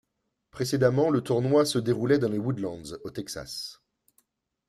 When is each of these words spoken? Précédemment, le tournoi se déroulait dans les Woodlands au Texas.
Précédemment, 0.49 1.11
le 1.11 1.21
tournoi 1.21 1.63
se 1.63 1.77
déroulait 1.77 2.17
dans 2.17 2.27
les 2.27 2.39
Woodlands 2.39 2.81
au 3.03 3.11
Texas. 3.11 3.83